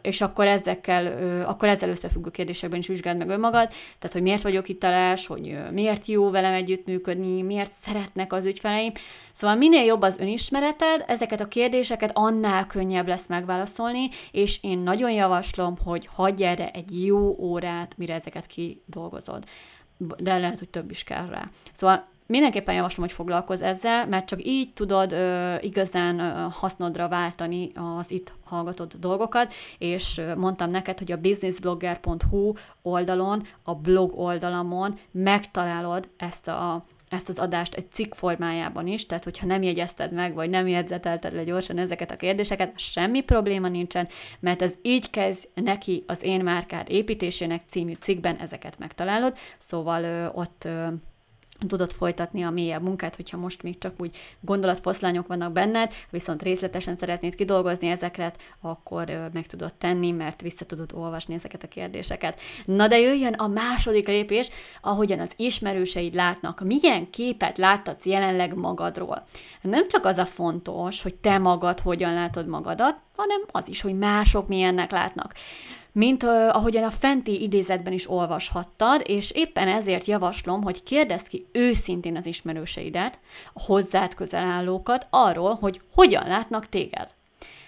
és 0.03 0.21
akkor 0.21 0.47
ezekkel, 0.47 1.07
akkor 1.47 1.69
ezzel 1.69 1.89
összefüggő 1.89 2.31
kérdésekben 2.31 2.79
is 2.79 2.87
vizsgáld 2.87 3.19
meg 3.19 3.29
önmagad, 3.29 3.69
tehát 3.69 4.13
hogy 4.13 4.23
miért 4.23 4.43
vagyok 4.43 4.67
hiteles, 4.67 5.27
hogy 5.27 5.59
miért 5.73 6.07
jó 6.07 6.31
velem 6.31 6.53
együttműködni, 6.53 7.43
miért 7.43 7.73
szeretnek 7.85 8.33
az 8.33 8.47
ügyfeleim. 8.47 8.93
Szóval 9.33 9.57
minél 9.57 9.85
jobb 9.85 10.03
az 10.03 10.19
önismereted, 10.19 11.05
ezeket 11.07 11.41
a 11.41 11.49
kérdéseket 11.49 12.11
annál 12.15 12.67
könnyebb 12.67 13.09
lesz 13.09 13.27
megválaszolni, 13.27 14.09
és 14.31 14.59
én 14.63 14.79
nagyon 14.79 15.11
javaslom, 15.11 15.75
hogy 15.85 16.09
hagyj 16.15 16.45
erre 16.45 16.71
egy 16.71 17.05
jó 17.07 17.37
órát, 17.39 17.93
mire 17.97 18.15
ezeket 18.15 18.47
kidolgozod 18.47 19.45
de 20.17 20.39
lehet, 20.39 20.59
hogy 20.59 20.69
több 20.69 20.91
is 20.91 21.05
kell 21.05 21.27
rá. 21.27 21.49
Szóval 21.73 22.07
mindenképpen 22.33 22.75
javaslom, 22.75 23.07
hogy 23.07 23.15
foglalkozz 23.15 23.63
ezzel, 23.63 24.07
mert 24.07 24.27
csak 24.27 24.45
így 24.45 24.73
tudod 24.73 25.13
ö, 25.13 25.55
igazán 25.61 26.19
ö, 26.19 26.47
hasznodra 26.51 27.09
váltani 27.09 27.73
az 27.99 28.11
itt 28.11 28.33
hallgatott 28.45 28.97
dolgokat, 28.99 29.53
és 29.79 30.19
ö, 30.19 30.35
mondtam 30.35 30.71
neked, 30.71 30.99
hogy 30.99 31.13
a 31.13 31.17
businessblogger.hu 31.17 32.53
oldalon, 32.83 33.43
a 33.63 33.75
blog 33.75 34.19
oldalamon 34.19 34.99
megtalálod 35.11 36.09
ezt 36.17 36.49
a 36.49 36.83
ezt 37.09 37.29
az 37.29 37.39
adást 37.39 37.75
egy 37.75 37.91
cikk 37.91 38.15
formájában 38.15 38.87
is, 38.87 39.07
tehát 39.07 39.25
hogyha 39.25 39.47
nem 39.47 39.63
jegyezted 39.63 40.13
meg, 40.13 40.35
vagy 40.35 40.51
nem 40.51 40.69
jegyzetelted 40.69 41.35
le 41.35 41.45
gyorsan 41.45 41.79
ezeket 41.79 42.11
a 42.11 42.17
kérdéseket, 42.17 42.79
semmi 42.79 43.21
probléma 43.21 43.69
nincsen, 43.69 44.09
mert 44.41 44.63
ez 44.63 44.75
így 44.83 45.11
kezd 45.11 45.49
neki 45.55 46.05
az 46.07 46.23
én 46.23 46.41
márkád 46.41 46.91
építésének 46.91 47.61
című 47.69 47.93
cikkben 48.01 48.37
ezeket 48.37 48.79
megtalálod, 48.79 49.37
szóval 49.59 50.03
ö, 50.03 50.27
ott 50.27 50.63
ö, 50.65 50.87
tudod 51.69 51.93
folytatni 51.93 52.43
a 52.43 52.51
mélyebb 52.51 52.83
munkát, 52.83 53.17
hogyha 53.17 53.37
most 53.37 53.63
még 53.63 53.79
csak 53.79 53.95
úgy 53.99 54.17
gondolatfoszlányok 54.41 55.27
vannak 55.27 55.53
benned, 55.53 55.93
viszont 56.11 56.43
részletesen 56.43 56.97
szeretnéd 56.97 57.35
kidolgozni 57.35 57.89
ezeket, 57.89 58.43
akkor 58.61 59.31
meg 59.33 59.47
tudod 59.47 59.75
tenni, 59.75 60.11
mert 60.11 60.41
vissza 60.41 60.65
tudod 60.65 60.91
olvasni 60.95 61.35
ezeket 61.35 61.63
a 61.63 61.69
kérdéseket. 61.69 62.41
Na 62.65 62.89
de 62.89 62.99
jöjjön 62.99 63.35
a 63.35 63.47
második 63.47 64.07
lépés, 64.07 64.49
ahogyan 64.81 65.19
az 65.19 65.33
ismerőseid 65.37 66.15
látnak. 66.15 66.61
Milyen 66.65 67.11
képet 67.11 67.59
láttatsz 67.59 68.07
jelenleg 68.07 68.55
magadról? 68.55 69.25
Nem 69.61 69.89
csak 69.89 70.05
az 70.05 70.17
a 70.17 70.27
fontos, 70.27 71.03
hogy 71.03 71.15
te 71.15 71.39
magad 71.39 71.81
hogyan 71.81 72.15
látod 72.15 72.47
magadat, 72.47 72.97
hanem 73.17 73.41
az 73.51 73.69
is, 73.69 73.81
hogy 73.81 73.99
mások 73.99 74.49
milyennek 74.49 74.91
látnak 74.91 75.35
mint 75.93 76.23
ahogyan 76.23 76.85
a 76.85 76.91
fenti 76.91 77.43
idézetben 77.43 77.93
is 77.93 78.11
olvashattad, 78.11 79.03
és 79.07 79.31
éppen 79.31 79.69
ezért 79.69 80.07
javaslom, 80.07 80.63
hogy 80.63 80.83
kérdezd 80.83 81.29
ki 81.29 81.47
őszintén 81.53 82.17
az 82.17 82.27
ismerőseidet, 82.27 83.19
a 83.53 83.63
hozzád 83.63 84.15
közel 84.15 84.45
állókat 84.45 85.07
arról, 85.11 85.55
hogy 85.55 85.81
hogyan 85.95 86.27
látnak 86.27 86.69
téged. 86.69 87.09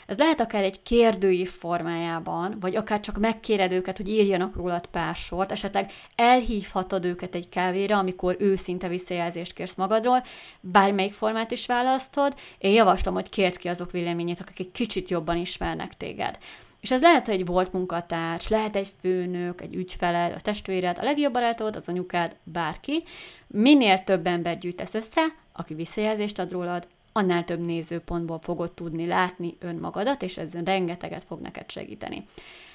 Ez 0.06 0.18
lehet 0.18 0.40
akár 0.40 0.64
egy 0.64 0.82
kérdőív 0.82 1.50
formájában, 1.50 2.56
vagy 2.60 2.76
akár 2.76 3.00
csak 3.00 3.18
megkéred 3.18 3.72
őket, 3.72 3.96
hogy 3.96 4.08
írjanak 4.08 4.56
rólad 4.56 4.86
pár 4.86 5.14
sort, 5.14 5.52
esetleg 5.52 5.92
elhívhatod 6.14 7.04
őket 7.04 7.34
egy 7.34 7.48
kávéra, 7.48 7.98
amikor 7.98 8.36
őszinte 8.38 8.88
visszajelzést 8.88 9.52
kérsz 9.52 9.74
magadról, 9.74 10.22
bármelyik 10.60 11.12
formát 11.12 11.50
is 11.50 11.66
választod, 11.66 12.34
én 12.58 12.72
javaslom, 12.72 13.14
hogy 13.14 13.28
kérd 13.28 13.56
ki 13.56 13.68
azok 13.68 13.90
véleményét, 13.90 14.40
akik 14.40 14.72
kicsit 14.72 15.10
jobban 15.10 15.36
ismernek 15.36 15.96
téged. 15.96 16.38
És 16.84 16.90
ez 16.90 17.00
lehet, 17.00 17.26
hogy 17.26 17.34
egy 17.34 17.46
volt 17.46 17.72
munkatárs, 17.72 18.48
lehet 18.48 18.76
egy 18.76 18.88
főnök, 19.00 19.60
egy 19.60 19.74
ügyfeled, 19.74 20.32
a 20.32 20.40
testvéred, 20.40 20.98
a 20.98 21.04
legjobb 21.04 21.32
barátod, 21.32 21.76
az 21.76 21.88
anyukád, 21.88 22.36
bárki. 22.42 23.02
Minél 23.46 24.04
több 24.04 24.26
ember 24.26 24.58
gyűjtesz 24.58 24.94
össze, 24.94 25.20
aki 25.52 25.74
visszajelzést 25.74 26.38
ad 26.38 26.52
rólad, 26.52 26.88
annál 27.12 27.44
több 27.44 27.64
nézőpontból 27.64 28.38
fogod 28.42 28.72
tudni 28.72 29.06
látni 29.06 29.56
önmagadat, 29.60 30.22
és 30.22 30.36
ez 30.36 30.52
rengeteget 30.64 31.24
fog 31.24 31.40
neked 31.40 31.70
segíteni. 31.70 32.26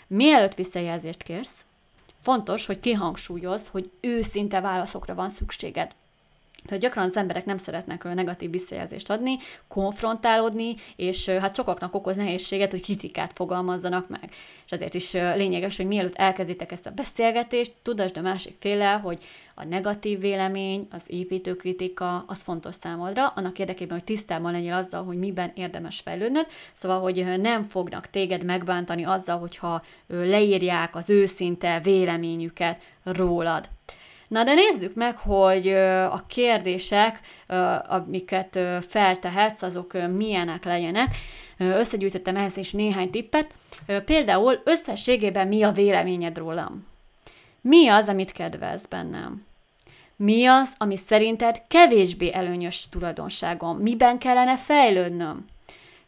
Mielőtt 0.08 0.56
visszajelzést 0.56 1.24
kérsz, 1.24 1.66
fontos, 2.22 2.66
hogy 2.66 2.80
kihangsúlyozd, 2.80 3.68
hogy 3.68 3.92
őszinte 4.00 4.60
válaszokra 4.60 5.16
van 5.16 5.30
szükséged. 5.30 5.92
Tehát 6.66 6.84
gyakran 6.84 7.10
az 7.10 7.16
emberek 7.16 7.46
nem 7.46 7.58
szeretnek 7.58 8.04
negatív 8.04 8.51
visszajelzést 8.51 9.10
adni, 9.10 9.38
konfrontálódni, 9.68 10.75
és 10.96 11.30
hát 11.30 11.56
sokaknak 11.56 11.96
okoz 11.96 12.16
nehézséget, 12.16 12.72
hogy 12.72 12.82
kritikát 12.82 13.34
fogalmazzanak 13.34 14.10
meg. 14.10 14.30
És 14.66 14.72
ezért 14.72 14.94
is 14.94 15.12
lényeges, 15.12 15.78
hogy 15.78 15.88
mielőtt 15.88 16.16
elkezditek 16.16 16.72
ezt 16.72 16.86
a 16.86 16.92
beszélgetést, 16.92 17.74
tudasd 17.82 18.18
a 18.18 18.22
másik 18.22 18.56
féle, 18.60 18.92
hogy 18.92 19.24
a 19.56 19.63
negatív 19.63 20.20
vélemény, 20.20 20.88
az 20.92 21.04
építő 21.08 21.56
kritika, 21.56 22.24
az 22.28 22.42
fontos 22.42 22.75
számodra, 22.75 23.28
annak 23.28 23.60
érdekében, 23.60 23.98
hogy 23.98 24.06
tisztában 24.06 24.51
legyél 24.51 24.74
azzal, 24.74 25.04
hogy 25.04 25.18
miben 25.18 25.51
érdemes 25.56 26.00
fejlődnöd, 26.00 26.48
szóval, 26.74 27.00
hogy 27.00 27.25
nem 27.42 27.63
fognak 27.63 28.10
téged 28.10 28.44
megbántani 28.44 29.04
azzal, 29.04 29.39
hogyha 29.39 29.84
leírják 30.08 30.96
az 30.96 31.10
őszinte 31.10 31.80
véleményüket 31.80 32.82
rólad. 33.04 33.70
Na 34.29 34.43
de 34.43 34.53
nézzük 34.53 34.95
meg, 34.95 35.17
hogy 35.17 35.67
a 36.12 36.24
kérdések, 36.27 37.19
amiket 37.88 38.59
feltehetsz, 38.88 39.62
azok 39.62 39.93
milyenek 40.15 40.65
legyenek. 40.65 41.15
Összegyűjtöttem 41.57 42.36
ehhez 42.36 42.57
is 42.57 42.71
néhány 42.71 43.09
tippet. 43.09 43.53
Például 44.05 44.62
összességében 44.63 45.48
mi 45.48 45.63
a 45.63 45.71
véleményed 45.71 46.38
rólam? 46.38 46.88
Mi 47.62 47.88
az, 47.88 48.07
amit 48.07 48.31
kedvelsz 48.31 48.86
bennem? 48.86 49.45
Mi 50.15 50.45
az, 50.45 50.69
ami 50.77 50.95
szerinted 50.95 51.62
kevésbé 51.67 52.33
előnyös 52.33 52.89
tulajdonságom? 52.89 53.77
Miben 53.77 54.17
kellene 54.17 54.57
fejlődnöm? 54.57 55.45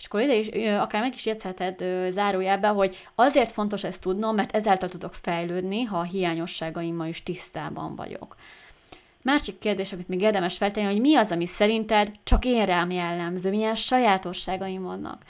És 0.02 0.08
akkor 0.08 0.22
ide 0.22 0.36
is, 0.36 0.48
akár 0.80 1.02
meg 1.02 1.14
is 1.14 1.26
jegyzeted 1.26 1.84
zárójelbe, 2.10 2.68
hogy 2.68 3.08
azért 3.16 3.52
fontos 3.52 3.84
ezt 3.84 4.02
tudnom, 4.02 4.36
mert 4.36 4.56
ezáltal 4.56 4.90
tudok 4.90 5.14
fejlődni, 5.14 5.84
ha 5.84 5.98
a 5.98 6.04
hiányosságaimmal 6.04 7.08
is 7.08 7.24
tisztában 7.24 7.96
vagyok. 7.96 8.36
Másik 9.24 9.58
kérdés, 9.58 9.94
amit 9.94 10.08
még 10.08 10.22
érdemes 10.22 10.58
feltenni, 10.58 10.86
hogy 10.86 11.00
mi 11.00 11.16
az, 11.16 11.32
ami 11.32 11.46
szerinted 11.46 12.12
csak 12.24 12.46
én 12.46 12.66
rám 12.66 12.92
jellemző, 12.92 13.50
milyen 13.50 13.76
sajátosságaim 13.76 14.84
vannak. 14.84 15.22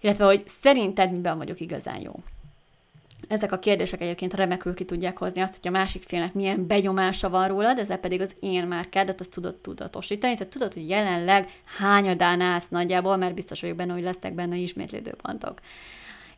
Illetve, 0.00 0.24
hogy 0.24 0.42
szerinted 0.46 1.12
miben 1.12 1.38
vagyok 1.38 1.60
igazán 1.60 2.00
jó. 2.00 2.12
Ezek 3.28 3.52
a 3.52 3.58
kérdések 3.58 4.00
egyébként 4.00 4.34
remekül 4.34 4.74
ki 4.74 4.84
tudják 4.84 5.18
hozni 5.18 5.40
azt, 5.40 5.56
hogy 5.60 5.68
a 5.68 5.78
másik 5.78 6.02
félnek 6.02 6.34
milyen 6.34 6.66
benyomása 6.66 7.30
van 7.30 7.48
rólad, 7.48 7.78
ezzel 7.78 7.98
pedig 7.98 8.20
az 8.20 8.34
én 8.40 8.66
márkádat 8.66 9.20
azt 9.20 9.30
tudod 9.30 9.54
tudatosítani, 9.54 10.34
tehát 10.34 10.52
tudod, 10.52 10.74
hogy 10.74 10.88
jelenleg 10.88 11.48
hányadán 11.78 12.40
állsz 12.40 12.68
nagyjából, 12.68 13.16
mert 13.16 13.34
biztos 13.34 13.60
vagyok 13.60 13.76
benne, 13.76 13.92
hogy 13.92 14.02
lesznek 14.02 14.34
benne 14.34 14.56
ismétlődőpontok. 14.56 15.60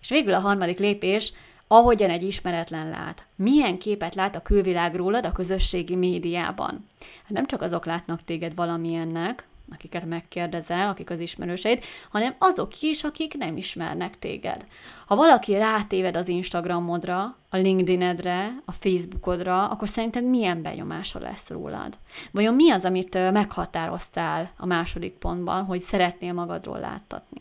És 0.01 0.09
végül 0.09 0.35
a 0.35 0.39
harmadik 0.39 0.79
lépés, 0.79 1.33
ahogyan 1.67 2.11
egy 2.11 2.23
ismeretlen 2.23 2.89
lát. 2.89 3.27
Milyen 3.37 3.79
képet 3.79 4.15
lát 4.15 4.37
a 4.37 4.43
külvilág 4.43 4.95
rólad 4.95 5.25
a 5.25 5.33
közösségi 5.33 5.97
médiában? 5.97 6.89
Hát 7.23 7.31
nem 7.31 7.47
csak 7.47 7.63
azok 7.63 7.85
látnak 7.85 8.25
téged 8.25 8.55
valamilyennek, 8.55 9.45
akiket 9.73 10.05
megkérdezel, 10.05 10.89
akik 10.89 11.11
az 11.11 11.19
ismerőseid, 11.19 11.83
hanem 12.11 12.35
azok 12.39 12.81
is, 12.81 13.05
akik 13.05 13.37
nem 13.37 13.57
ismernek 13.57 14.19
téged. 14.19 14.65
Ha 15.07 15.17
valaki 15.17 15.57
rátéved 15.57 16.17
az 16.17 16.29
Instagramodra, 16.29 17.37
a 17.51 17.57
LinkedInedre, 17.57 18.63
a 18.65 18.73
Facebookodra, 18.73 19.69
akkor 19.69 19.89
szerinted 19.89 20.25
milyen 20.25 20.63
benyomása 20.63 21.19
lesz 21.19 21.51
rólad? 21.51 21.99
Vajon 22.31 22.55
mi 22.55 22.71
az, 22.71 22.85
amit 22.85 23.15
meghatároztál 23.15 24.51
a 24.57 24.67
második 24.67 25.13
pontban, 25.13 25.65
hogy 25.65 25.81
szeretnél 25.81 26.33
magadról 26.33 26.79
láttatni? 26.79 27.41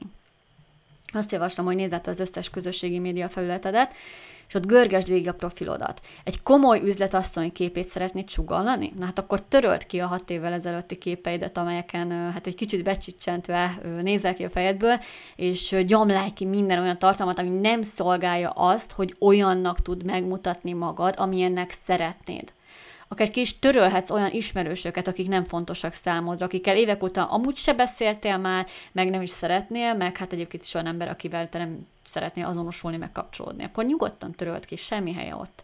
Azt 1.13 1.31
javaslom, 1.31 1.65
hogy 1.65 1.75
nézd 1.75 2.01
az 2.07 2.19
összes 2.19 2.49
közösségi 2.49 2.99
média 2.99 3.29
felületedet, 3.29 3.93
és 4.47 4.57
ott 4.57 4.65
görgesd 4.65 5.07
végig 5.07 5.27
a 5.27 5.33
profilodat. 5.33 6.01
Egy 6.23 6.43
komoly 6.43 6.81
üzletasszony 6.83 7.51
képét 7.51 7.87
szeretnéd 7.87 8.29
sugallani? 8.29 8.93
Na 8.97 9.05
hát 9.05 9.19
akkor 9.19 9.41
töröld 9.41 9.85
ki 9.85 9.99
a 9.99 10.07
hat 10.07 10.29
évvel 10.29 10.53
ezelőtti 10.53 10.97
képeidet, 10.97 11.57
amelyeken 11.57 12.31
hát 12.31 12.47
egy 12.47 12.55
kicsit 12.55 12.83
becsicsentve 12.83 13.81
nézel 14.01 14.33
ki 14.33 14.43
a 14.43 14.49
fejedből, 14.49 14.99
és 15.35 15.75
gyomlálj 15.85 16.29
ki 16.29 16.45
minden 16.45 16.79
olyan 16.79 16.99
tartalmat, 16.99 17.39
ami 17.39 17.49
nem 17.49 17.81
szolgálja 17.81 18.49
azt, 18.49 18.91
hogy 18.91 19.15
olyannak 19.19 19.81
tud 19.81 20.05
megmutatni 20.05 20.73
magad, 20.73 21.13
amilyennek 21.17 21.71
szeretnéd 21.71 22.53
akár 23.11 23.29
ki 23.29 23.39
is 23.39 23.59
törölhetsz 23.59 24.09
olyan 24.09 24.31
ismerősöket, 24.31 25.07
akik 25.07 25.27
nem 25.27 25.43
fontosak 25.43 25.93
számodra, 25.93 26.45
akikkel 26.45 26.77
évek 26.77 27.03
óta 27.03 27.25
amúgy 27.25 27.55
se 27.55 27.73
beszéltél 27.73 28.37
már, 28.37 28.67
meg 28.91 29.09
nem 29.09 29.21
is 29.21 29.29
szeretnél, 29.29 29.93
meg 29.93 30.17
hát 30.17 30.33
egyébként 30.33 30.63
is 30.63 30.73
olyan 30.73 30.87
ember, 30.87 31.09
akivel 31.09 31.49
te 31.49 31.57
nem 31.57 31.87
szeretnél 32.03 32.45
azonosulni, 32.45 32.97
meg 32.97 33.11
kapcsolódni. 33.11 33.63
Akkor 33.63 33.85
nyugodtan 33.85 34.31
törölt 34.31 34.65
ki, 34.65 34.75
semmi 34.75 35.13
helye 35.13 35.35
ott. 35.35 35.63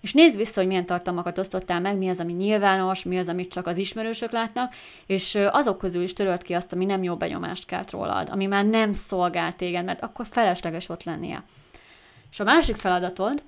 És 0.00 0.12
nézd 0.12 0.36
vissza, 0.36 0.60
hogy 0.60 0.68
milyen 0.68 0.86
tartalmakat 0.86 1.38
osztottál 1.38 1.80
meg, 1.80 1.96
mi 1.96 2.08
az, 2.08 2.20
ami 2.20 2.32
nyilvános, 2.32 3.02
mi 3.02 3.18
az, 3.18 3.28
amit 3.28 3.52
csak 3.52 3.66
az 3.66 3.78
ismerősök 3.78 4.30
látnak, 4.30 4.74
és 5.06 5.38
azok 5.50 5.78
közül 5.78 6.02
is 6.02 6.12
törölt 6.12 6.42
ki 6.42 6.52
azt, 6.52 6.72
ami 6.72 6.84
nem 6.84 7.02
jó 7.02 7.16
benyomást 7.16 7.64
kelt 7.64 7.90
rólad, 7.90 8.28
ami 8.30 8.46
már 8.46 8.64
nem 8.64 8.92
szolgál 8.92 9.52
téged, 9.56 9.84
mert 9.84 10.02
akkor 10.02 10.26
felesleges 10.30 10.88
ott 10.88 11.04
lennie. 11.04 11.42
És 12.30 12.40
a 12.40 12.44
másik 12.44 12.76
feladatod, 12.76 13.42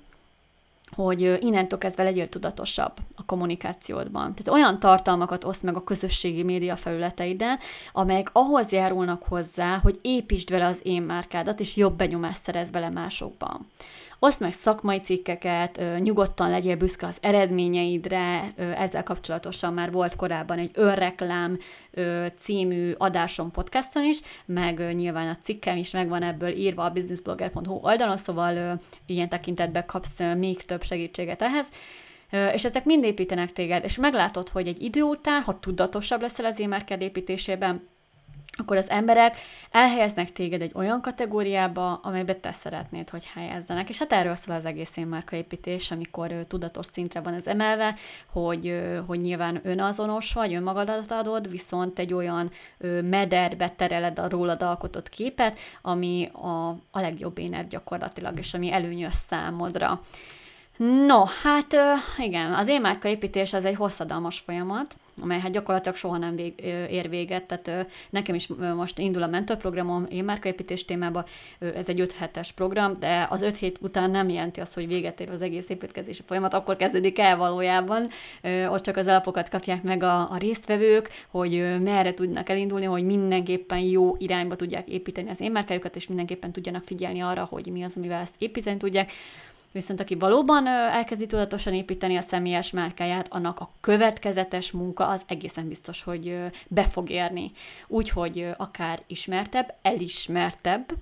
hogy 0.95 1.37
innentől 1.39 1.79
kezdve 1.79 2.03
legyél 2.03 2.27
tudatosabb 2.27 2.93
a 3.15 3.25
kommunikációdban. 3.25 4.35
Tehát 4.35 4.61
olyan 4.61 4.79
tartalmakat 4.79 5.43
oszd 5.43 5.63
meg 5.63 5.75
a 5.75 5.83
közösségi 5.83 6.43
média 6.43 6.75
felületeiden, 6.75 7.59
amelyek 7.93 8.29
ahhoz 8.33 8.71
járulnak 8.71 9.23
hozzá, 9.23 9.77
hogy 9.77 9.99
építsd 10.01 10.49
vele 10.49 10.65
az 10.65 10.79
én 10.83 11.01
márkádat, 11.01 11.59
és 11.59 11.75
jobb 11.75 11.97
benyomást 11.97 12.43
szerez 12.43 12.71
vele 12.71 12.89
másokban. 12.89 13.67
Oszd 14.25 14.41
meg 14.41 14.51
szakmai 14.51 14.99
cikkeket, 14.99 15.81
nyugodtan 15.99 16.49
legyél 16.49 16.75
büszke 16.75 17.07
az 17.07 17.17
eredményeidre, 17.21 18.53
ezzel 18.55 19.03
kapcsolatosan 19.03 19.73
már 19.73 19.91
volt 19.91 20.15
korábban 20.15 20.57
egy 20.57 20.71
önreklám 20.73 21.57
című 22.37 22.91
adásom 22.97 23.51
podcaston 23.51 24.03
is, 24.03 24.19
meg 24.45 24.95
nyilván 24.95 25.29
a 25.29 25.37
cikkem 25.41 25.77
is 25.77 25.91
megvan 25.91 26.23
ebből 26.23 26.49
írva 26.49 26.83
a 26.83 26.89
businessblogger.hu 26.89 27.79
oldalon, 27.81 28.17
szóval 28.17 28.79
ilyen 29.05 29.29
tekintetben 29.29 29.85
kapsz 29.85 30.19
még 30.37 30.61
több 30.61 30.83
segítséget 30.83 31.41
ehhez. 31.41 31.67
És 32.53 32.65
ezek 32.65 32.85
mind 32.85 33.03
építenek 33.03 33.53
téged, 33.53 33.83
és 33.83 33.97
meglátod, 33.97 34.49
hogy 34.49 34.67
egy 34.67 34.81
idő 34.81 35.01
után, 35.01 35.41
ha 35.41 35.59
tudatosabb 35.59 36.21
leszel 36.21 36.45
az 36.45 36.59
e 36.59 36.95
építésében, 36.99 37.87
akkor 38.57 38.77
az 38.77 38.89
emberek 38.89 39.37
elhelyeznek 39.71 40.31
téged 40.31 40.61
egy 40.61 40.71
olyan 40.75 41.01
kategóriába, 41.01 41.93
amelybe 41.93 42.35
te 42.35 42.51
szeretnéd, 42.51 43.09
hogy 43.09 43.25
helyezzenek. 43.33 43.89
És 43.89 43.97
hát 43.97 44.11
erről 44.11 44.35
szól 44.35 44.55
az 44.55 44.65
egész 44.65 44.91
építés, 45.31 45.91
amikor 45.91 46.31
ö, 46.31 46.43
tudatos 46.43 46.85
szintre 46.91 47.19
van 47.19 47.33
ez 47.33 47.45
emelve, 47.45 47.95
hogy, 48.31 48.81
hogy 49.07 49.19
nyilván 49.19 49.59
önazonos 49.63 50.33
vagy, 50.33 50.53
önmagadat 50.53 51.11
adod, 51.11 51.49
viszont 51.49 51.99
egy 51.99 52.13
olyan 52.13 52.51
ö, 52.77 53.01
mederbe 53.01 53.69
tereled 53.69 54.19
a 54.19 54.29
rólad 54.29 54.61
alkotott 54.61 55.09
képet, 55.09 55.59
ami 55.81 56.29
a, 56.33 56.69
a 56.69 56.99
legjobb 56.99 57.37
éned 57.37 57.67
gyakorlatilag, 57.67 58.37
és 58.39 58.53
ami 58.53 58.71
előnyös 58.71 59.13
számodra. 59.27 60.01
No, 60.77 61.23
hát 61.43 61.75
igen, 62.17 62.53
az 62.53 62.67
én 62.67 62.87
építés 63.03 63.53
az 63.53 63.65
egy 63.65 63.75
hosszadalmas 63.75 64.39
folyamat, 64.39 64.95
amely 65.21 65.39
hát 65.39 65.51
gyakorlatilag 65.51 65.97
soha 65.97 66.17
nem 66.17 66.35
vég, 66.35 66.53
ér 66.89 67.09
véget, 67.09 67.43
tehát 67.43 67.87
nekem 68.09 68.35
is 68.35 68.47
most 68.75 68.99
indul 68.99 69.23
a 69.23 69.27
mentorprogramom 69.27 70.05
én 70.09 70.39
építés 70.43 70.85
témába, 70.85 71.25
ez 71.75 71.89
egy 71.89 71.99
5 71.99 72.11
hetes 72.11 72.51
program, 72.51 72.93
de 72.99 73.27
az 73.29 73.41
5 73.41 73.57
hét 73.57 73.77
után 73.81 74.11
nem 74.11 74.29
jelenti 74.29 74.59
azt, 74.59 74.73
hogy 74.73 74.87
véget 74.87 75.19
ér 75.19 75.29
az 75.29 75.41
egész 75.41 75.69
építkezési 75.69 76.21
folyamat, 76.25 76.53
akkor 76.53 76.75
kezdődik 76.75 77.19
el 77.19 77.37
valójában, 77.37 78.07
ott 78.69 78.83
csak 78.83 78.97
az 78.97 79.07
alapokat 79.07 79.49
kapják 79.49 79.83
meg 79.83 80.03
a, 80.03 80.31
a 80.31 80.37
résztvevők, 80.37 81.09
hogy 81.27 81.79
merre 81.81 82.13
tudnak 82.13 82.49
elindulni, 82.49 82.85
hogy 82.85 83.03
mindenképpen 83.03 83.79
jó 83.79 84.15
irányba 84.17 84.55
tudják 84.55 84.87
építeni 84.87 85.29
az 85.29 85.41
én 85.41 85.51
márkájukat, 85.51 85.95
és 85.95 86.07
mindenképpen 86.07 86.51
tudjanak 86.51 86.83
figyelni 86.83 87.19
arra, 87.19 87.47
hogy 87.49 87.67
mi 87.71 87.83
az, 87.83 87.97
amivel 87.97 88.21
ezt 88.21 88.35
építeni 88.37 88.77
tudják. 88.77 89.11
Viszont 89.75 89.99
aki 89.99 90.15
valóban 90.15 90.67
elkezdi 90.67 91.25
tudatosan 91.25 91.73
építeni 91.73 92.15
a 92.15 92.21
személyes 92.21 92.71
márkáját, 92.71 93.27
annak 93.29 93.59
a 93.59 93.71
következetes 93.81 94.71
munka 94.71 95.07
az 95.07 95.21
egészen 95.27 95.67
biztos, 95.67 96.03
hogy 96.03 96.37
be 96.67 96.83
fog 96.83 97.09
érni. 97.09 97.51
Úgyhogy 97.87 98.47
akár 98.57 99.01
ismertebb, 99.07 99.75
elismertebb, 99.81 100.93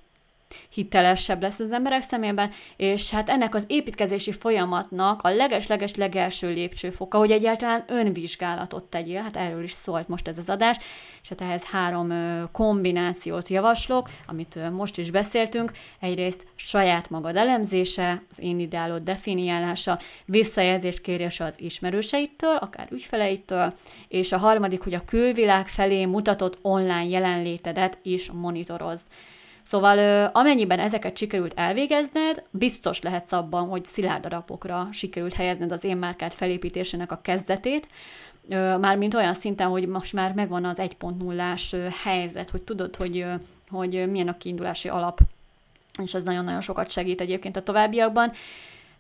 hitelesebb 0.70 1.42
lesz 1.42 1.60
az 1.60 1.72
emberek 1.72 2.02
szemében, 2.02 2.52
és 2.78 3.10
hát 3.10 3.30
ennek 3.30 3.56
az 3.56 3.64
építkezési 3.68 4.32
folyamatnak 4.32 5.22
a 5.22 5.30
leges-leges 5.30 5.96
legelső 5.96 6.50
lépcsőfoka, 6.50 7.18
hogy 7.18 7.32
egyáltalán 7.32 7.84
önvizsgálatot 7.88 8.84
tegyél, 8.84 9.22
hát 9.22 9.38
erről 9.38 9.64
is 9.64 9.72
szólt 9.72 10.08
most 10.08 10.28
ez 10.28 10.38
az 10.38 10.50
adás, 10.50 10.78
és 11.22 11.30
hát 11.30 11.42
ehhez 11.42 11.64
három 11.64 12.14
kombinációt 12.52 13.48
javaslok, 13.48 14.10
amit 14.28 14.72
most 14.72 14.98
is 14.98 15.12
beszéltünk. 15.12 15.72
Egyrészt 16.00 16.46
saját 16.56 17.10
magad 17.10 17.36
elemzése, 17.36 18.24
az 18.30 18.40
én 18.40 18.60
ideálod 18.60 19.04
definiálása, 19.04 20.00
visszajelzést 20.26 21.02
kérése 21.02 21.44
az 21.44 21.60
ismerőseitől, 21.60 22.56
akár 22.56 22.88
ügyfeleitől, 22.92 23.74
és 24.08 24.32
a 24.32 24.38
harmadik, 24.38 24.82
hogy 24.82 24.94
a 24.94 25.06
külvilág 25.06 25.68
felé 25.68 26.06
mutatott 26.06 26.58
online 26.62 27.06
jelenlétedet 27.06 27.98
is 28.02 28.32
monitorozd. 28.32 29.06
Szóval 29.68 30.26
amennyiben 30.34 30.80
ezeket 30.80 31.18
sikerült 31.18 31.54
elvégezned, 31.56 32.44
biztos 32.50 33.02
lehetsz 33.02 33.32
abban, 33.32 33.68
hogy 33.68 33.84
szilárd 33.84 34.24
darabokra 34.24 34.88
sikerült 34.92 35.34
helyezned 35.34 35.72
az 35.72 35.84
én 35.84 35.98
márkát 35.98 36.34
felépítésének 36.34 37.12
a 37.12 37.20
kezdetét, 37.22 37.88
mármint 38.80 39.14
olyan 39.14 39.34
szinten, 39.34 39.68
hogy 39.68 39.88
most 39.88 40.14
már 40.14 40.34
megvan 40.34 40.66
az 40.66 40.78
1.0-ás 40.80 41.76
helyzet, 42.04 42.50
hogy 42.50 42.62
tudod, 42.62 42.96
hogy, 42.96 43.26
hogy 43.70 44.10
milyen 44.10 44.28
a 44.28 44.38
kiindulási 44.38 44.90
alap, 44.90 45.20
és 46.04 46.14
ez 46.14 46.24
nagyon-nagyon 46.24 46.62
sokat 46.62 46.92
segít 46.92 47.22
egyébként 47.22 47.58
a 47.58 47.64
továbbiakban. 47.64 48.32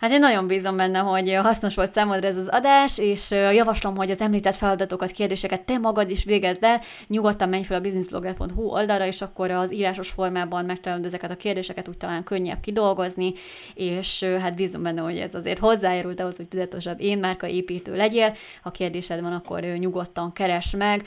Hát 0.03 0.11
én 0.11 0.19
nagyon 0.19 0.47
bízom 0.47 0.77
benne, 0.77 0.99
hogy 0.99 1.33
hasznos 1.33 1.75
volt 1.75 1.91
számodra 1.91 2.27
ez 2.27 2.37
az 2.37 2.47
adás, 2.47 2.97
és 2.97 3.31
javaslom, 3.31 3.95
hogy 3.95 4.11
az 4.11 4.21
említett 4.21 4.55
feladatokat, 4.55 5.11
kérdéseket 5.11 5.61
te 5.61 5.77
magad 5.77 6.09
is 6.09 6.23
végezd 6.23 6.63
el. 6.63 6.81
Nyugodtan 7.07 7.49
menj 7.49 7.63
fel 7.63 7.77
a 7.77 7.81
businessblogger.hu 7.81 8.63
oldalra, 8.63 9.05
és 9.05 9.21
akkor 9.21 9.51
az 9.51 9.73
írásos 9.73 10.09
formában 10.09 10.65
megtalálod 10.65 11.05
ezeket 11.05 11.31
a 11.31 11.35
kérdéseket, 11.35 11.87
úgy 11.87 11.97
talán 11.97 12.23
könnyebb 12.23 12.59
kidolgozni, 12.59 13.33
és 13.73 14.23
hát 14.23 14.55
bízom 14.55 14.83
benne, 14.83 15.01
hogy 15.01 15.17
ez 15.17 15.35
azért 15.35 15.59
hozzájárult 15.59 16.19
ahhoz, 16.19 16.35
hogy 16.35 16.47
tudatosabb 16.47 17.01
én 17.01 17.19
márka 17.19 17.47
építő 17.47 17.95
legyél. 17.95 18.33
Ha 18.61 18.69
kérdésed 18.69 19.21
van, 19.21 19.33
akkor 19.33 19.61
nyugodtan 19.61 20.31
keres 20.31 20.75
meg, 20.77 21.03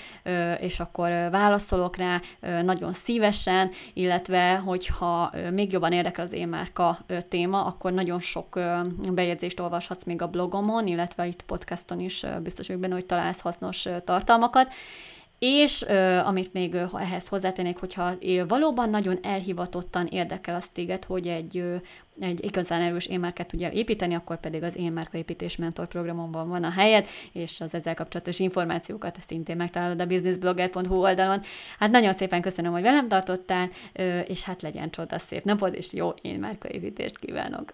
és 0.61 0.81
akkor 0.81 1.11
válaszolok 1.31 1.97
rá 1.97 2.21
nagyon 2.63 2.93
szívesen, 2.93 3.71
illetve 3.95 4.57
hogyha 4.57 5.33
még 5.53 5.73
jobban 5.73 5.93
érdekel 5.93 6.25
az 6.25 6.33
én 6.33 6.49
márka 6.49 6.99
téma, 7.29 7.65
akkor 7.65 7.93
nagyon 7.93 8.21
sok 8.21 8.59
bejegyzést 9.13 9.61
olvashatsz 9.61 10.05
még 10.05 10.23
a 10.23 10.29
blogomon, 10.29 10.87
illetve 10.87 11.27
itt 11.27 11.43
podcaston 11.43 12.01
is 12.01 12.25
biztos 12.43 12.67
vagyok 12.67 12.83
benne, 12.83 12.95
hogy 12.95 13.07
találsz 13.07 13.41
hasznos 13.41 13.87
tartalmakat. 14.05 14.73
És 15.39 15.83
amit 16.25 16.53
még 16.53 16.75
ehhez 16.95 17.29
hozzátennék, 17.29 17.77
hogyha 17.79 18.13
valóban 18.49 18.91
nagyon 18.91 19.19
elhivatottan 19.23 20.07
érdekel 20.07 20.55
az 20.55 20.69
téged, 20.73 21.05
hogy 21.05 21.27
egy, 21.27 21.65
egy 22.21 22.45
igazán 22.45 22.83
erős 22.83 23.07
énmárkát 23.07 23.47
tudjál 23.47 23.73
építeni, 23.73 24.15
akkor 24.15 24.41
pedig 24.41 24.63
az 24.63 24.77
Én 24.77 24.93
Márka 24.93 25.19
Építés 25.19 25.57
Mentor 25.57 25.87
programomban 25.87 26.49
van 26.49 26.65
a 26.65 26.71
helyed, 26.71 27.07
és 27.33 27.61
az 27.61 27.75
ezzel 27.75 27.95
kapcsolatos 27.95 28.39
információkat 28.39 29.19
szintén 29.27 29.57
megtalálod 29.57 30.01
a 30.01 30.07
businessblogger.hu 30.07 30.95
oldalon. 30.95 31.41
Hát 31.79 31.91
nagyon 31.91 32.13
szépen 32.13 32.41
köszönöm, 32.41 32.73
hogy 32.73 32.83
velem 32.83 33.09
tartottál, 33.09 33.69
és 34.27 34.43
hát 34.43 34.63
legyen 34.63 34.91
csoda 34.91 35.19
szép 35.19 35.45
napod, 35.45 35.75
és 35.75 35.93
jó 35.93 36.09
Én 36.23 36.39
Márka 36.39 36.69
Építést 36.69 37.19
kívánok! 37.19 37.73